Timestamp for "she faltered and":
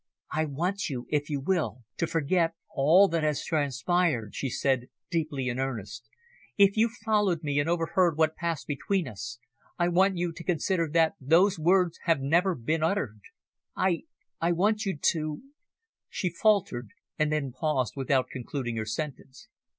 16.09-17.31